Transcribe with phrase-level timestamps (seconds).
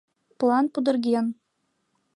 [0.39, 1.27] План пудырген...